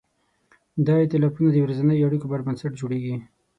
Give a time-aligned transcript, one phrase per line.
[0.85, 3.15] دا ایتلافونه د ورځنیو اړیکو پر بنسټ جوړېږي.